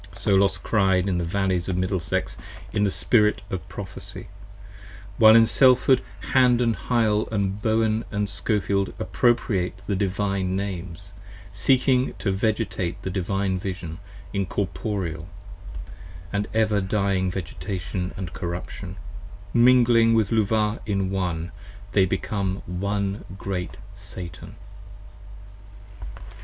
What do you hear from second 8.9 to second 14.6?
appropriate The Divine Names: seeking to Vegetate the Divine Vision In a